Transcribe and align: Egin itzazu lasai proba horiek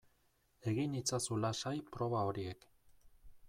Egin 0.71 0.95
itzazu 1.01 1.37
lasai 1.43 1.75
proba 1.97 2.25
horiek 2.31 2.69